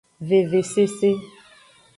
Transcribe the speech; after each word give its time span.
Vevesese. 0.29 1.09